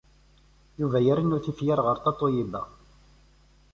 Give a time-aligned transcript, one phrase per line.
[0.79, 2.61] Yuba la irennu tifyar ɣer Tatoeba.